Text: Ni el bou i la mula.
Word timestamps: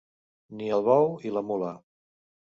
Ni 0.61 0.69
el 0.77 0.85
bou 0.87 1.05
i 1.31 1.33
la 1.35 1.43
mula. 1.51 1.75